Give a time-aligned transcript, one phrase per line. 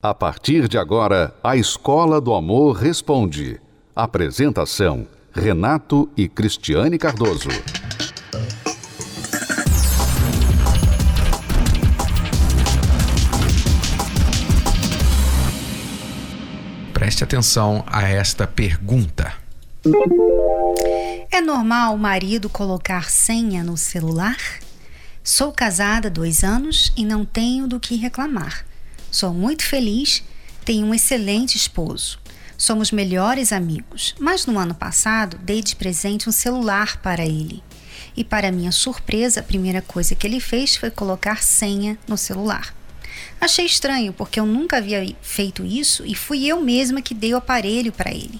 [0.00, 3.60] A partir de agora, a Escola do Amor Responde.
[3.96, 7.48] Apresentação: Renato e Cristiane Cardoso.
[16.92, 19.32] Preste atenção a esta pergunta.
[21.28, 24.36] É normal o marido colocar senha no celular?
[25.24, 28.67] Sou casada há dois anos e não tenho do que reclamar.
[29.10, 30.22] Sou muito feliz,
[30.66, 32.18] tenho um excelente esposo.
[32.58, 37.62] Somos melhores amigos, mas no ano passado dei de presente um celular para ele.
[38.14, 42.74] E, para minha surpresa, a primeira coisa que ele fez foi colocar senha no celular.
[43.40, 47.38] Achei estranho, porque eu nunca havia feito isso e fui eu mesma que dei o
[47.38, 48.38] aparelho para ele.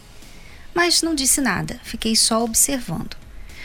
[0.74, 3.16] Mas não disse nada, fiquei só observando.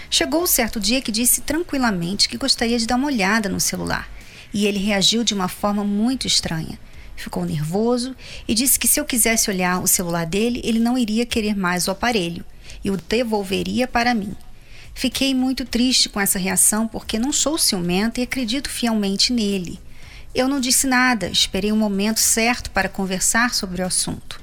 [0.10, 4.10] Chegou o certo dia que disse tranquilamente que gostaria de dar uma olhada no celular,
[4.54, 6.80] e ele reagiu de uma forma muito estranha
[7.16, 8.16] ficou nervoso
[8.48, 11.88] e disse que se eu quisesse olhar o celular dele, ele não iria querer mais
[11.88, 12.44] o aparelho
[12.84, 14.36] e o devolveria para mim.
[14.94, 19.80] Fiquei muito triste com essa reação porque não sou ciumenta e acredito fielmente nele.
[20.36, 24.42] Eu não disse nada, esperei o um momento certo para conversar sobre o assunto.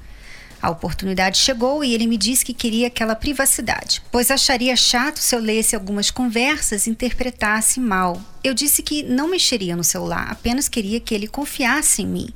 [0.62, 5.34] A oportunidade chegou e ele me disse que queria aquela privacidade, pois acharia chato se
[5.34, 8.20] eu lesse algumas conversas e interpretasse mal.
[8.44, 12.28] Eu disse que não mexeria no celular, apenas queria que ele confiasse em mim.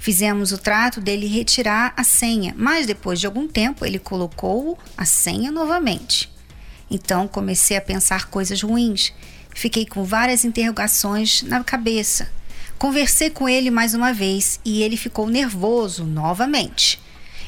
[0.00, 5.04] Fizemos o trato dele retirar a senha, mas depois de algum tempo ele colocou a
[5.04, 6.32] senha novamente.
[6.90, 9.12] Então comecei a pensar coisas ruins.
[9.54, 12.32] Fiquei com várias interrogações na cabeça.
[12.78, 16.98] Conversei com ele mais uma vez e ele ficou nervoso novamente.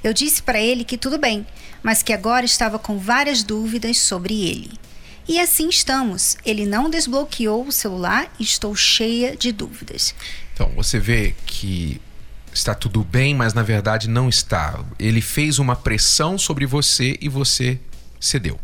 [0.04, 1.46] Eu disse para ele que tudo bem,
[1.82, 4.72] mas que agora estava com várias dúvidas sobre ele.
[5.26, 6.36] E assim estamos.
[6.44, 10.14] Ele não desbloqueou o celular e estou cheia de dúvidas.
[10.52, 11.98] Então, você vê que
[12.52, 14.78] está tudo bem, mas na verdade não está.
[14.98, 17.78] Ele fez uma pressão sobre você e você
[18.20, 18.58] cedeu.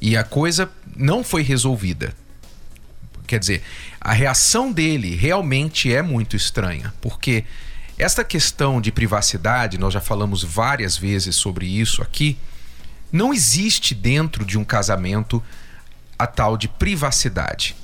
[0.00, 2.14] E a coisa não foi resolvida.
[3.26, 3.62] Quer dizer,
[4.00, 7.44] a reação dele realmente é muito estranha, porque
[7.98, 12.38] esta questão de privacidade, nós já falamos várias vezes sobre isso aqui,
[13.10, 15.42] não existe dentro de um casamento
[16.18, 17.74] a tal de privacidade.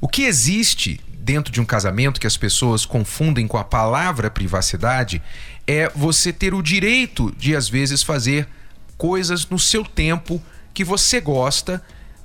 [0.00, 5.22] O que existe dentro de um casamento que as pessoas confundem com a palavra privacidade
[5.64, 8.48] é você ter o direito de às vezes fazer
[8.98, 10.42] coisas no seu tempo
[10.74, 11.80] que você gosta,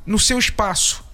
[0.07, 1.05] no seu espaço.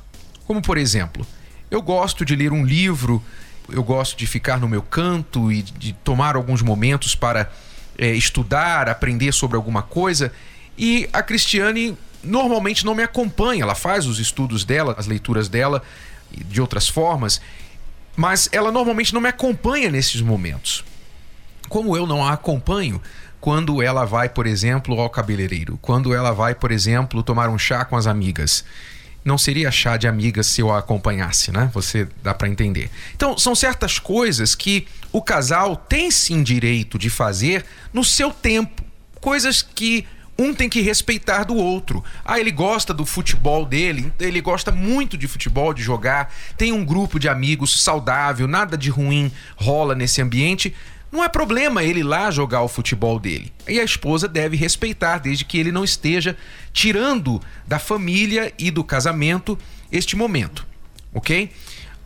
[0.48, 1.28] Como por exemplo,
[1.70, 3.22] eu gosto de ler um livro,
[3.68, 7.52] eu gosto de ficar no meu canto e de tomar alguns momentos para
[7.98, 10.32] é, estudar, aprender sobre alguma coisa.
[10.78, 15.84] E a Cristiane normalmente não me acompanha, ela faz os estudos dela, as leituras dela
[16.34, 17.42] de outras formas,
[18.16, 20.84] mas ela normalmente não me acompanha nesses momentos.
[21.70, 23.02] Como eu não a acompanho
[23.40, 27.84] quando ela vai, por exemplo, ao cabeleireiro, quando ela vai, por exemplo, tomar um chá
[27.84, 28.64] com as amigas.
[29.24, 31.70] Não seria chá de amigas se eu a acompanhasse, né?
[31.74, 32.90] Você dá para entender.
[33.16, 38.84] Então, são certas coisas que o casal tem sim direito de fazer no seu tempo.
[39.20, 40.08] Coisas que
[40.42, 42.04] um tem que respeitar do outro.
[42.26, 46.84] Ah, ele gosta do futebol dele, ele gosta muito de futebol, de jogar, tem um
[46.84, 50.74] grupo de amigos saudável, nada de ruim rola nesse ambiente.
[51.12, 53.52] Não é problema ele lá jogar o futebol dele.
[53.68, 56.38] E a esposa deve respeitar, desde que ele não esteja
[56.72, 59.60] tirando da família e do casamento
[59.92, 60.66] este momento.
[61.14, 61.52] Ok?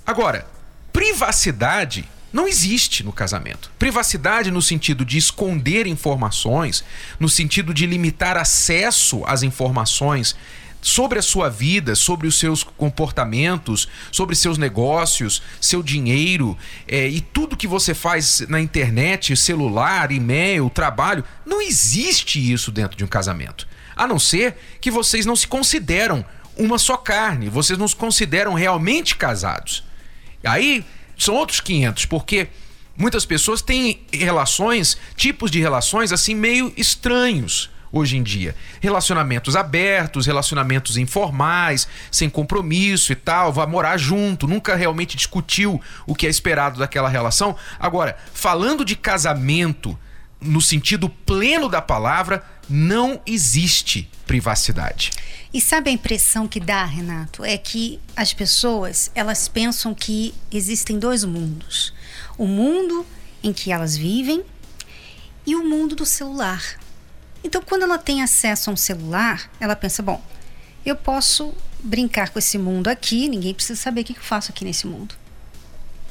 [0.05, 0.47] Agora,
[0.91, 3.71] privacidade não existe no casamento.
[3.79, 6.83] Privacidade no sentido de esconder informações,
[7.17, 10.35] no sentido de limitar acesso às informações
[10.81, 17.21] sobre a sua vida, sobre os seus comportamentos, sobre seus negócios, seu dinheiro é, e
[17.21, 21.23] tudo que você faz na internet, celular, e-mail, trabalho.
[21.45, 23.65] Não existe isso dentro de um casamento.
[23.95, 26.25] A não ser que vocês não se consideram
[26.57, 29.85] uma só carne, vocês não se consideram realmente casados.
[30.43, 30.85] Aí
[31.17, 32.47] são outros 500, porque
[32.97, 38.55] muitas pessoas têm relações, tipos de relações assim meio estranhos hoje em dia.
[38.81, 46.13] Relacionamentos abertos, relacionamentos informais, sem compromisso e tal, vai morar junto, nunca realmente discutiu o
[46.13, 47.55] que é esperado daquela relação.
[47.79, 49.97] Agora, falando de casamento
[50.45, 55.11] no sentido pleno da palavra, não existe privacidade.
[55.53, 57.43] E sabe a impressão que dá, Renato?
[57.43, 61.93] É que as pessoas, elas pensam que existem dois mundos.
[62.37, 63.05] O mundo
[63.41, 64.43] em que elas vivem
[65.45, 66.61] e o mundo do celular.
[67.43, 70.21] Então, quando ela tem acesso a um celular, ela pensa: bom,
[70.85, 71.53] eu posso
[71.83, 75.15] brincar com esse mundo aqui, ninguém precisa saber o que eu faço aqui nesse mundo.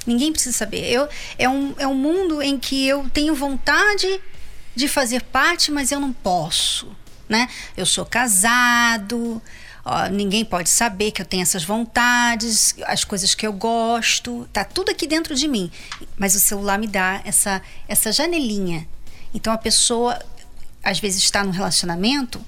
[0.07, 0.91] Ninguém precisa saber.
[0.91, 1.09] Eu,
[1.39, 4.21] é, um, é um mundo em que eu tenho vontade
[4.75, 6.95] de fazer parte, mas eu não posso.
[7.29, 7.49] Né?
[7.77, 9.41] Eu sou casado,
[9.85, 14.65] ó, ninguém pode saber que eu tenho essas vontades, as coisas que eu gosto, tá
[14.65, 15.71] tudo aqui dentro de mim.
[16.19, 18.87] Mas o celular me dá essa, essa janelinha.
[19.33, 20.19] Então a pessoa
[20.83, 22.45] às vezes está num relacionamento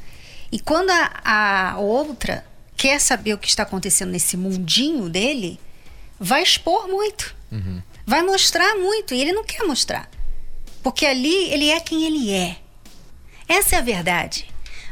[0.50, 2.44] e quando a, a outra
[2.76, 5.58] quer saber o que está acontecendo nesse mundinho dele,
[6.18, 7.35] vai expor muito.
[7.50, 7.82] Uhum.
[8.04, 9.14] Vai mostrar muito.
[9.14, 10.10] E ele não quer mostrar.
[10.82, 12.56] Porque ali ele é quem ele é.
[13.48, 14.48] Essa é a verdade.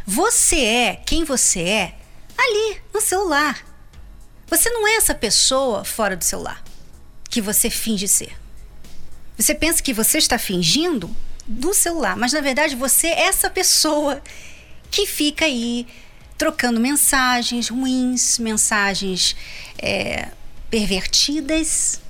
[0.07, 1.95] Você é quem você é
[2.37, 3.65] ali, no celular.
[4.47, 6.63] Você não é essa pessoa fora do celular
[7.31, 8.33] que você finge ser.
[9.37, 11.11] Você pensa que você está fingindo
[11.49, 14.23] no celular, mas na verdade você é essa pessoa
[14.91, 15.87] que fica aí
[16.39, 19.35] trocando mensagens ruins, mensagens
[19.79, 20.29] é,
[20.71, 22.01] pervertidas,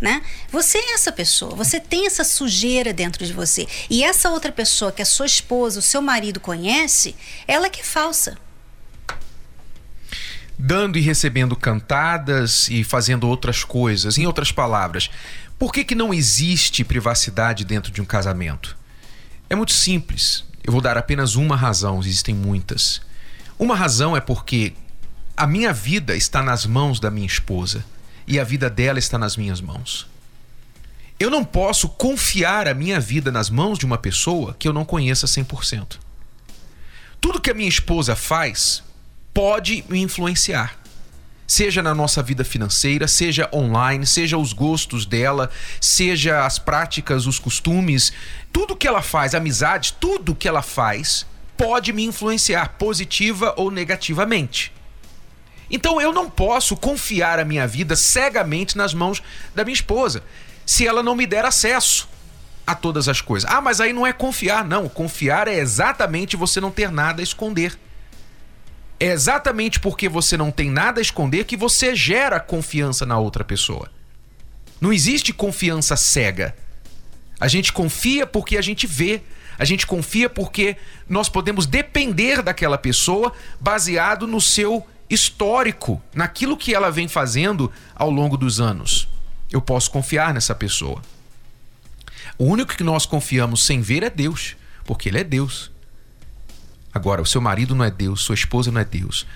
[0.00, 0.22] né?
[0.50, 3.68] Você é essa pessoa, você tem essa sujeira dentro de você.
[3.88, 7.14] E essa outra pessoa que a sua esposa, o seu marido conhece,
[7.46, 8.38] ela que é falsa.
[10.58, 14.18] Dando e recebendo cantadas e fazendo outras coisas.
[14.18, 15.10] Em outras palavras,
[15.58, 18.76] por que, que não existe privacidade dentro de um casamento?
[19.48, 20.44] É muito simples.
[20.62, 23.00] Eu vou dar apenas uma razão, existem muitas.
[23.58, 24.74] Uma razão é porque
[25.36, 27.84] a minha vida está nas mãos da minha esposa
[28.30, 30.06] e a vida dela está nas minhas mãos.
[31.18, 34.84] Eu não posso confiar a minha vida nas mãos de uma pessoa que eu não
[34.84, 35.98] conheça 100%.
[37.20, 38.84] Tudo que a minha esposa faz
[39.34, 40.78] pode me influenciar.
[41.44, 45.50] Seja na nossa vida financeira, seja online, seja os gostos dela,
[45.80, 48.12] seja as práticas, os costumes,
[48.52, 51.26] tudo que ela faz, amizades, tudo que ela faz
[51.56, 54.72] pode me influenciar positiva ou negativamente.
[55.70, 59.22] Então eu não posso confiar a minha vida cegamente nas mãos
[59.54, 60.22] da minha esposa,
[60.66, 62.08] se ela não me der acesso
[62.66, 63.50] a todas as coisas.
[63.50, 64.88] Ah, mas aí não é confiar, não.
[64.88, 67.78] Confiar é exatamente você não ter nada a esconder.
[68.98, 73.42] É exatamente porque você não tem nada a esconder que você gera confiança na outra
[73.42, 73.90] pessoa.
[74.80, 76.54] Não existe confiança cega.
[77.40, 79.22] A gente confia porque a gente vê.
[79.58, 80.76] A gente confia porque
[81.08, 88.10] nós podemos depender daquela pessoa baseado no seu histórico, naquilo que ela vem fazendo ao
[88.10, 89.08] longo dos anos.
[89.50, 91.02] Eu posso confiar nessa pessoa.
[92.38, 95.70] O único que nós confiamos sem ver é Deus, porque Ele é Deus.
[96.94, 99.26] Agora, o seu marido não é Deus, sua esposa não é Deus.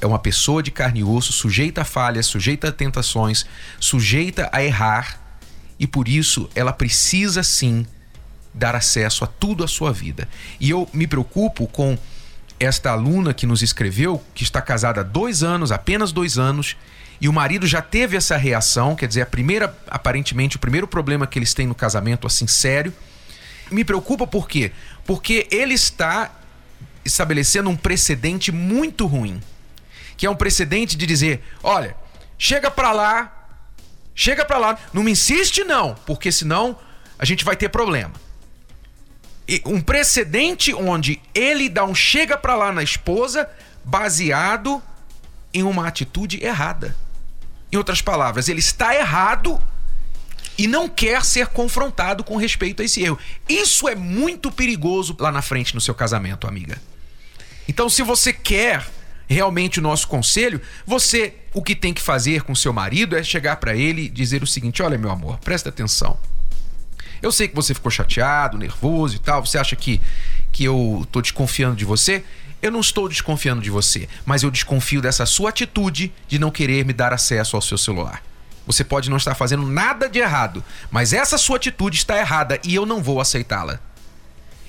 [0.00, 3.46] É uma pessoa de carne e osso, sujeita a falhas, sujeita a tentações,
[3.78, 5.20] sujeita a errar,
[5.78, 7.86] e por isso ela precisa sim
[8.52, 10.28] dar acesso a tudo a sua vida.
[10.58, 11.96] E eu me preocupo com
[12.60, 16.76] esta aluna que nos escreveu, que está casada há dois anos, apenas dois anos,
[17.18, 21.26] e o marido já teve essa reação, quer dizer, a primeira, aparentemente, o primeiro problema
[21.26, 22.92] que eles têm no casamento, assim, sério.
[23.70, 24.72] Me preocupa por quê?
[25.06, 26.34] Porque ele está
[27.02, 29.40] estabelecendo um precedente muito ruim,
[30.16, 31.96] que é um precedente de dizer, olha,
[32.38, 33.48] chega para lá,
[34.14, 36.78] chega para lá, não me insiste não, porque senão
[37.18, 38.12] a gente vai ter problema
[39.64, 43.48] um precedente onde ele dá um chega para lá na esposa
[43.84, 44.82] baseado
[45.52, 46.96] em uma atitude errada.
[47.72, 49.60] Em outras palavras, ele está errado
[50.58, 53.18] e não quer ser confrontado com respeito a esse erro.
[53.48, 56.80] Isso é muito perigoso lá na frente no seu casamento, amiga.
[57.66, 58.86] Então, se você quer
[59.28, 63.56] realmente o nosso conselho, você o que tem que fazer com seu marido é chegar
[63.56, 66.18] para ele e dizer o seguinte: "Olha, meu amor, presta atenção.
[67.22, 69.44] Eu sei que você ficou chateado, nervoso e tal.
[69.44, 70.00] Você acha que,
[70.50, 72.24] que eu tô desconfiando de você?
[72.62, 76.84] Eu não estou desconfiando de você, mas eu desconfio dessa sua atitude de não querer
[76.84, 78.22] me dar acesso ao seu celular.
[78.66, 82.74] Você pode não estar fazendo nada de errado, mas essa sua atitude está errada e
[82.74, 83.80] eu não vou aceitá-la.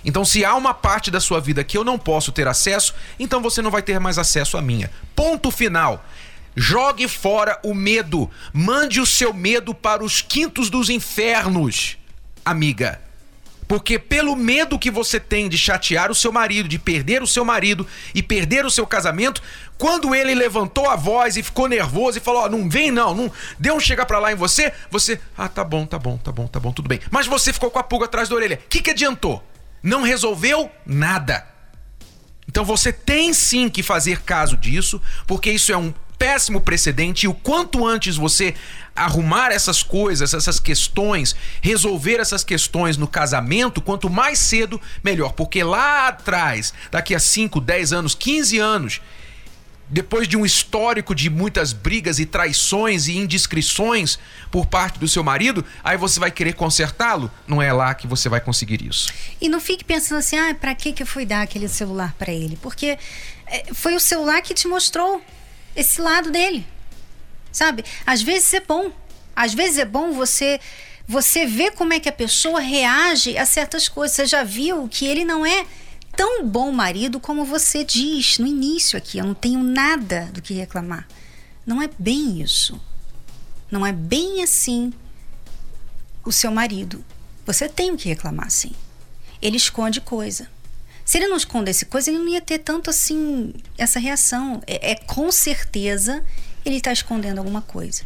[0.04, 3.42] Então, se há uma parte da sua vida que eu não posso ter acesso, então
[3.42, 4.90] você não vai ter mais acesso à minha.
[5.16, 6.04] Ponto final.
[6.56, 8.30] Jogue fora o medo.
[8.52, 11.98] Mande o seu medo para os quintos dos infernos
[12.46, 13.00] amiga.
[13.72, 17.46] Porque pelo medo que você tem de chatear o seu marido, de perder o seu
[17.46, 19.42] marido e perder o seu casamento,
[19.78, 23.32] quando ele levantou a voz e ficou nervoso e falou: oh, "Não vem não, não
[23.58, 26.48] deu um chega para lá em você", você: "Ah, tá bom, tá bom, tá bom,
[26.48, 27.00] tá bom, tudo bem".
[27.10, 28.60] Mas você ficou com a pulga atrás da orelha.
[28.62, 29.42] O que que adiantou?
[29.82, 31.48] Não resolveu nada.
[32.50, 37.28] Então você tem sim que fazer caso disso, porque isso é um péssimo precedente e
[37.28, 38.54] o quanto antes você
[38.96, 45.34] arrumar essas coisas, essas questões, resolver essas questões no casamento, quanto mais cedo, melhor.
[45.34, 49.02] Porque lá atrás, daqui a 5, 10 anos, 15 anos,
[49.90, 54.20] depois de um histórico de muitas brigas e traições e indiscrições
[54.52, 57.32] por parte do seu marido, aí você vai querer consertá-lo?
[57.48, 59.12] Não é lá que você vai conseguir isso.
[59.42, 62.32] E não fique pensando assim, ah, para que que eu fui dar aquele celular para
[62.32, 62.60] ele?
[62.62, 63.00] Porque
[63.48, 65.20] é, foi o celular que te mostrou
[65.76, 66.66] esse lado dele.
[67.52, 67.84] Sabe?
[68.06, 68.92] Às vezes é bom.
[69.36, 70.60] Às vezes é bom você
[71.08, 74.16] você ver como é que a pessoa reage a certas coisas.
[74.16, 75.66] Você já viu que ele não é
[76.16, 79.18] tão bom marido como você diz no início aqui.
[79.18, 81.08] Eu não tenho nada do que reclamar.
[81.66, 82.80] Não é bem isso.
[83.70, 84.94] Não é bem assim
[86.24, 87.04] o seu marido.
[87.46, 88.72] Você tem o que reclamar, sim.
[89.42, 90.50] Ele esconde coisa.
[91.12, 94.64] Se ele não escondesse coisa, ele não ia ter tanto assim essa reação.
[94.66, 96.24] É, é com certeza
[96.64, 98.04] ele está escondendo alguma coisa,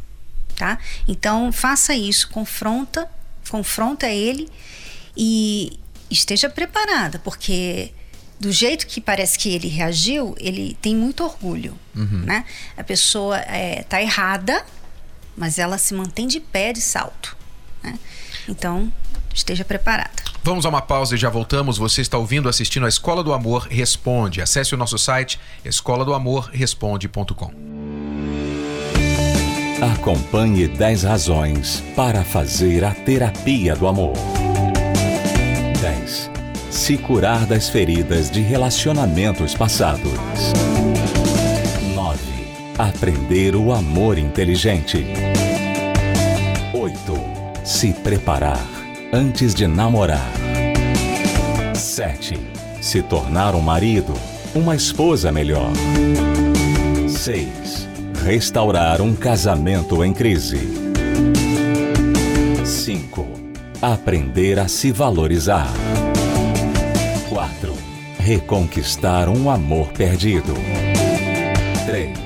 [0.56, 0.80] tá?
[1.08, 3.08] Então faça isso, confronta,
[3.48, 4.50] confronta ele
[5.16, 7.94] e esteja preparada, porque
[8.40, 12.24] do jeito que parece que ele reagiu, ele tem muito orgulho, uhum.
[12.26, 12.44] né?
[12.76, 13.38] A pessoa
[13.80, 14.66] está é, errada,
[15.38, 17.38] mas ela se mantém de pé de salto,
[17.84, 18.00] né?
[18.50, 18.92] Então
[19.32, 20.35] esteja preparada.
[20.46, 21.80] Vamos a uma pausa e já voltamos.
[21.80, 24.44] Você está ouvindo, assistindo a Escola do Amor Responde.
[24.44, 27.52] Acesse o nosso site escola do amor responde.com.
[29.96, 34.14] Acompanhe 10 razões para fazer a terapia do amor.
[35.82, 36.30] 10.
[36.70, 40.14] Se curar das feridas de relacionamentos passados.
[41.96, 42.20] 9.
[42.78, 45.08] Aprender o amor inteligente.
[46.72, 46.94] 8.
[47.64, 48.75] Se preparar
[49.12, 50.32] antes de namorar.
[51.74, 52.40] 7.
[52.82, 54.14] Se tornar um marido,
[54.54, 55.72] uma esposa melhor.
[57.08, 57.86] 6
[58.26, 60.58] restaurar um casamento em crise.
[62.66, 63.28] 5.
[63.80, 65.72] Aprender a se valorizar.
[67.30, 67.72] 4.
[68.18, 70.56] Reconquistar um amor perdido.
[71.86, 72.18] 3.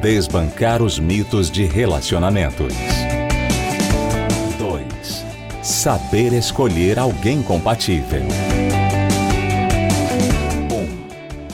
[0.00, 2.99] Desbancar os mitos de relacionamentos.
[5.80, 5.82] 2.
[5.82, 8.20] Saber escolher alguém compatível.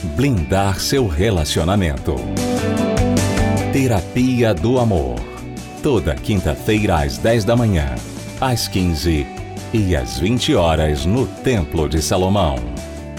[0.03, 0.07] 1.
[0.17, 2.15] Blindar seu relacionamento.
[3.71, 5.15] Terapia do Amor.
[5.81, 7.95] Toda quinta-feira às 10 da manhã,
[8.41, 9.25] às 15
[9.73, 12.57] e às 20 horas no Templo de Salomão.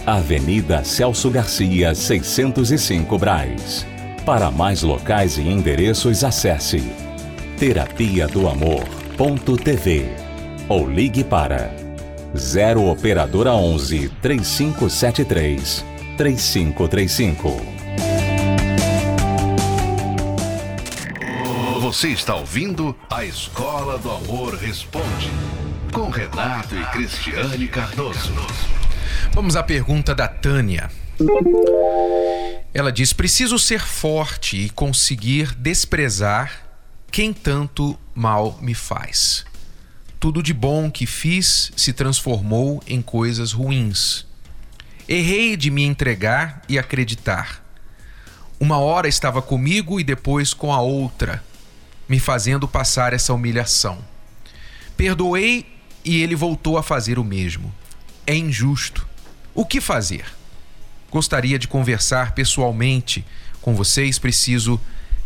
[0.05, 3.87] Avenida Celso Garcia, 605 Braz.
[4.27, 6.83] Para mais locais e endereços, acesse
[7.59, 10.28] terapia do amor.tv
[10.69, 11.75] ou ligue para
[12.37, 15.85] 0 operadora 11 3573
[16.17, 17.79] 3535.
[21.81, 25.31] Você está ouvindo a Escola do Amor Responde,
[25.91, 28.35] com Renato e Cristiane Cardoso.
[29.33, 30.91] Vamos à pergunta da Tânia.
[32.75, 36.69] Ela diz: Preciso ser forte e conseguir desprezar
[37.11, 39.48] quem tanto mal me faz.
[40.21, 44.27] Tudo de bom que fiz se transformou em coisas ruins.
[45.09, 47.65] Errei de me entregar e acreditar.
[48.59, 51.43] Uma hora estava comigo e depois com a outra
[52.09, 54.05] me fazendo passar essa humilhação.
[54.97, 55.67] Perdoei
[56.05, 57.73] e ele voltou a fazer o mesmo.
[58.27, 59.07] É injusto.
[59.55, 60.25] O que fazer?
[61.11, 63.25] Gostaria de conversar pessoalmente
[63.61, 64.81] com vocês, preciso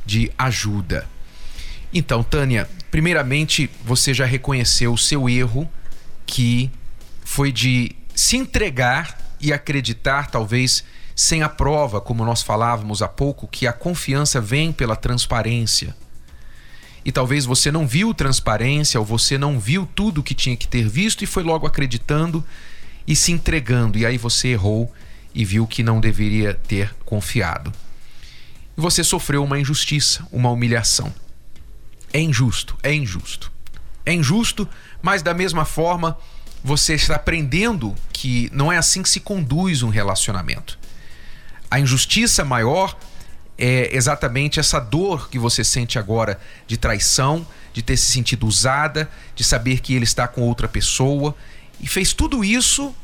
[0.05, 1.09] de ajuda.
[1.95, 5.69] Então, Tânia, primeiramente você já reconheceu o seu erro,
[6.25, 6.71] que
[7.25, 10.85] foi de se entregar e acreditar, talvez
[11.17, 15.97] sem a prova, como nós falávamos há pouco, que a confiança vem pela transparência
[17.05, 20.69] e talvez você não viu transparência ou você não viu tudo o que tinha que
[20.69, 22.45] ter visto e foi logo acreditando
[23.07, 23.99] e se entregando.
[23.99, 24.93] E aí você errou
[25.35, 27.73] e viu que não deveria ter confiado.
[28.77, 31.13] E você sofreu uma injustiça, uma humilhação.
[32.13, 33.51] É injusto, é injusto.
[34.05, 34.69] É injusto,
[35.01, 36.19] mas da mesma forma
[36.65, 40.79] você está aprendendo que não é assim que se conduz um relacionamento.
[41.71, 42.97] A injustiça maior
[43.57, 49.11] é exatamente essa dor que você sente agora de traição, de ter se sentido usada,
[49.35, 51.35] de saber que ele está com outra pessoa.
[51.81, 52.95] E fez tudo isso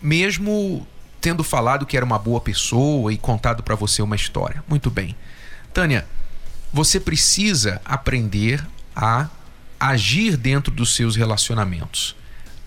[0.00, 0.86] mesmo
[1.20, 4.62] tendo falado que era uma boa pessoa e contado para você uma história.
[4.68, 5.16] Muito bem.
[5.72, 6.06] Tânia,
[6.76, 8.62] você precisa aprender
[8.94, 9.30] a
[9.80, 12.14] agir dentro dos seus relacionamentos.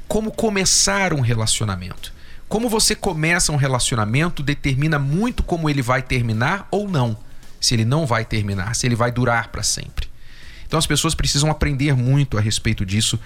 [0.07, 2.11] Como começar um relacionamento?
[2.47, 7.15] Como você começa um relacionamento determina muito como ele vai terminar ou não
[7.61, 10.09] se ele não vai terminar, se ele vai durar para sempre.
[10.65, 13.19] Então as pessoas precisam aprender muito a respeito disso,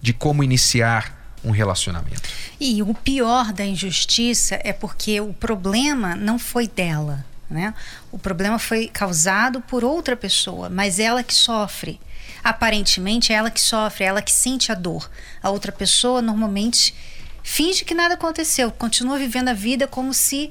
[0.00, 2.30] de como iniciar um relacionamento.
[2.58, 7.74] E o pior da injustiça é porque o problema não foi dela, né?
[8.12, 12.00] O problema foi causado por outra pessoa, mas ela que sofre.
[12.42, 15.10] Aparentemente é ela que sofre, é ela que sente a dor.
[15.42, 16.94] A outra pessoa normalmente
[17.42, 20.50] finge que nada aconteceu, continua vivendo a vida como se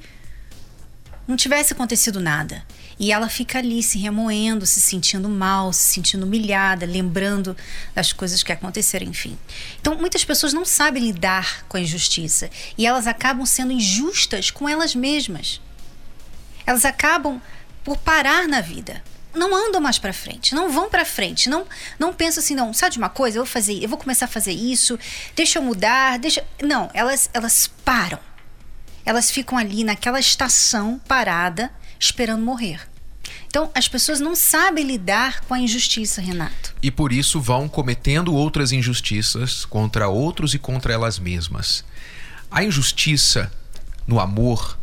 [1.26, 2.64] não tivesse acontecido nada.
[2.98, 7.56] E ela fica ali se remoendo, se sentindo mal, se sentindo humilhada, lembrando
[7.94, 9.38] das coisas que aconteceram, enfim.
[9.80, 14.68] Então, muitas pessoas não sabem lidar com a injustiça e elas acabam sendo injustas com
[14.68, 15.62] elas mesmas.
[16.70, 17.42] Elas acabam
[17.82, 19.02] por parar na vida.
[19.34, 21.66] Não andam mais para frente, não vão para frente, não
[21.98, 24.28] não pensam assim, não, sabe de uma coisa, eu vou fazer, eu vou começar a
[24.28, 24.96] fazer isso,
[25.34, 28.20] deixa eu mudar, deixa, não, elas elas param.
[29.04, 32.88] Elas ficam ali naquela estação parada, esperando morrer.
[33.48, 36.72] Então, as pessoas não sabem lidar com a injustiça, Renato.
[36.80, 41.84] E por isso vão cometendo outras injustiças contra outros e contra elas mesmas.
[42.48, 43.50] A injustiça
[44.06, 44.78] no amor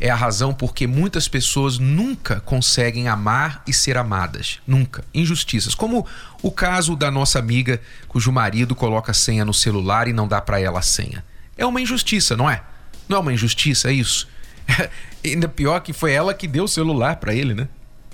[0.00, 4.58] é a razão porque muitas pessoas nunca conseguem amar e ser amadas.
[4.66, 5.04] Nunca.
[5.12, 5.74] Injustiças.
[5.74, 6.06] Como
[6.42, 10.40] o caso da nossa amiga cujo marido coloca a senha no celular e não dá
[10.40, 11.24] para ela a senha.
[11.56, 12.62] É uma injustiça, não é?
[13.08, 14.26] Não é uma injustiça é isso?
[15.22, 17.68] Ainda pior que foi ela que deu o celular para ele, né?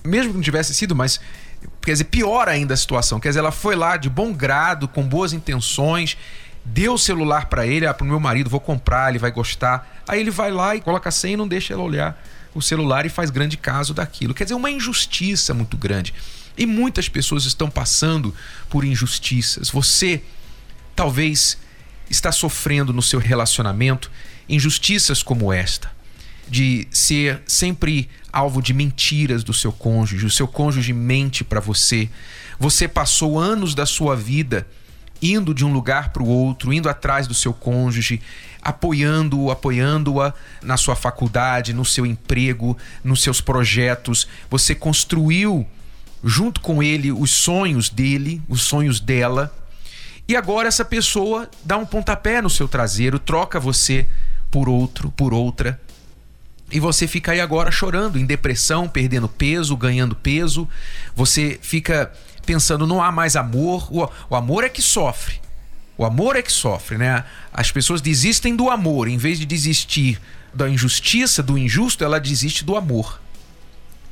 [0.06, 1.20] mesmo que não tivesse sido, mas
[1.82, 3.20] quer dizer, pior ainda a situação.
[3.20, 6.16] Quer dizer, ela foi lá de bom grado, com boas intenções,
[6.66, 10.02] deu o celular para ele, ah, pro meu marido, vou comprar, ele vai gostar.
[10.06, 12.20] Aí ele vai lá e coloca a senha e não deixa ela olhar
[12.54, 14.34] o celular e faz grande caso daquilo.
[14.34, 16.12] Quer dizer, uma injustiça muito grande.
[16.56, 18.34] E muitas pessoas estão passando
[18.68, 19.68] por injustiças.
[19.70, 20.22] Você
[20.94, 21.58] talvez
[22.08, 24.10] está sofrendo no seu relacionamento
[24.48, 25.94] injustiças como esta
[26.48, 32.08] de ser sempre alvo de mentiras do seu cônjuge, o seu cônjuge mente para você.
[32.58, 34.66] Você passou anos da sua vida
[35.20, 38.20] indo de um lugar para o outro, indo atrás do seu cônjuge,
[38.62, 44.26] apoiando-o, apoiando-a na sua faculdade, no seu emprego, nos seus projetos.
[44.50, 45.66] Você construiu
[46.24, 49.54] junto com ele os sonhos dele, os sonhos dela.
[50.28, 54.08] E agora essa pessoa dá um pontapé no seu traseiro, troca você
[54.50, 55.80] por outro, por outra.
[56.70, 60.68] E você fica aí agora chorando, em depressão, perdendo peso, ganhando peso.
[61.14, 62.12] Você fica
[62.46, 63.88] pensando, não há mais amor.
[63.92, 65.40] O, o amor é que sofre.
[65.98, 67.24] O amor é que sofre, né?
[67.52, 69.08] As pessoas desistem do amor.
[69.08, 70.20] Em vez de desistir
[70.54, 73.20] da injustiça, do injusto, ela desiste do amor.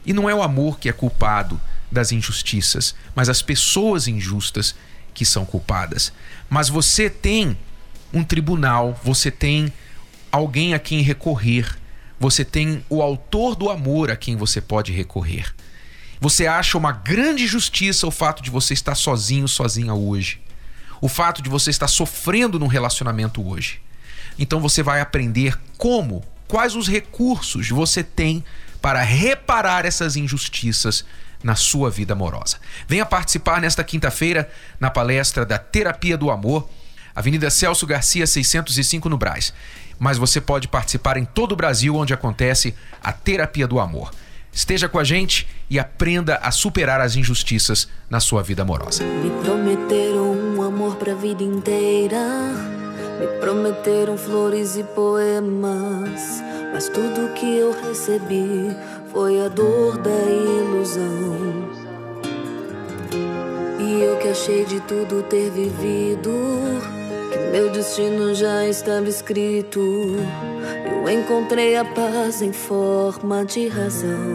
[0.05, 4.75] E não é o amor que é culpado das injustiças, mas as pessoas injustas
[5.15, 6.13] que são culpadas.
[6.51, 7.57] Mas você tem
[8.13, 9.73] um tribunal, você tem
[10.31, 11.79] alguém a quem recorrer
[12.19, 15.55] você tem o autor do amor a quem você pode recorrer.
[16.21, 20.41] Você acha uma grande justiça o fato de você estar sozinho, sozinha hoje.
[21.01, 23.81] O fato de você estar sofrendo num relacionamento hoje.
[24.39, 28.45] Então você vai aprender como, quais os recursos você tem
[28.81, 31.05] para reparar essas injustiças
[31.43, 32.57] na sua vida amorosa.
[32.89, 34.51] Venha participar nesta quinta-feira
[34.81, 36.69] na palestra da Terapia do Amor,
[37.15, 39.53] Avenida Celso Garcia 605 no Brás
[39.99, 44.13] mas você pode participar em todo o Brasil onde acontece a terapia do amor.
[44.53, 49.05] Esteja com a gente e aprenda a superar as injustiças na sua vida amorosa.
[49.05, 52.19] Me prometeram um amor pra vida inteira.
[53.19, 56.43] Me prometeram flores e poemas.
[56.73, 58.77] Mas tudo que eu recebi
[59.13, 61.85] foi a dor da ilusão.
[63.79, 66.33] E eu que achei de tudo ter vivido
[67.31, 69.81] que meu destino já estava escrito.
[70.87, 74.35] Eu encontrei a paz em forma de razão.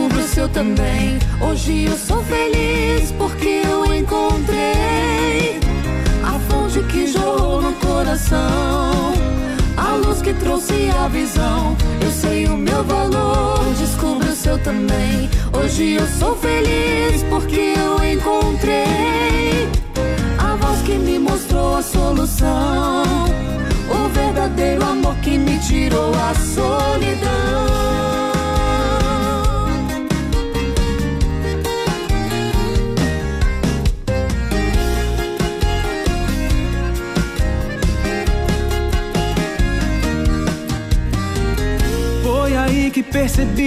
[0.31, 1.19] seu também.
[1.41, 5.59] Hoje eu sou feliz porque eu encontrei
[6.23, 9.13] a fonte que jorrou no coração.
[9.75, 11.75] A luz que trouxe a visão.
[12.01, 15.29] Eu sei o meu valor, descubro o seu também.
[15.51, 19.67] Hoje eu sou feliz porque eu encontrei
[20.39, 23.03] a voz que me mostrou a solução.
[23.89, 27.70] O verdadeiro amor que me tirou a solidão.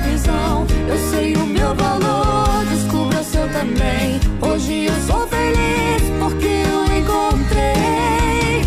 [0.00, 0.66] visão.
[0.88, 4.20] Eu sei o meu valor, descubra o seu também.
[4.40, 8.62] Hoje eu sou feliz porque eu encontrei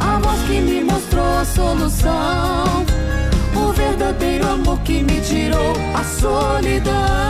[0.00, 2.84] a voz que me mostrou a solução,
[3.54, 7.29] o verdadeiro amor que me tirou a solidão.